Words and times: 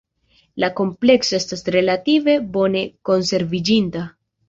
La 0.63 0.69
komplekso 0.79 1.37
estas 1.41 1.63
relative 1.77 2.37
bone 2.59 2.85
konserviĝinta. 3.11 4.09